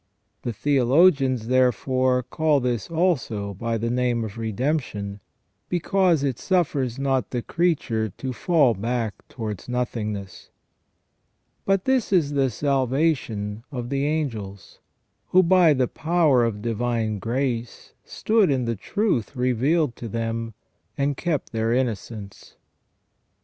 The 0.41 0.51
theologians, 0.51 1.45
therefore, 1.47 2.23
call 2.23 2.59
this 2.59 2.89
also 2.89 3.53
by 3.53 3.77
the 3.77 3.91
name 3.91 4.23
of 4.23 4.35
redemption, 4.35 5.19
because 5.69 6.23
it 6.23 6.39
suffers 6.39 6.97
not 6.97 7.29
the 7.29 7.43
creature 7.43 8.09
to 8.09 8.33
fall 8.33 8.73
back 8.73 9.13
towards 9.29 9.69
nothing 9.69 10.13
ness." 10.13 10.49
* 11.03 11.65
But 11.67 11.85
this 11.85 12.11
is 12.11 12.31
the 12.31 12.49
salvation 12.49 13.63
of 13.71 13.89
the 13.91 14.07
angels, 14.07 14.79
who 15.27 15.43
by 15.43 15.71
the 15.75 15.87
power 15.87 16.45
of 16.45 16.63
divine 16.63 17.19
grace 17.19 17.93
stood 18.03 18.49
in 18.49 18.65
the 18.65 18.75
truth 18.75 19.35
revealed 19.35 19.95
to 19.97 20.07
them, 20.07 20.55
and 20.97 21.15
kept 21.15 21.51
their 21.51 21.71
innocence. 21.71 22.55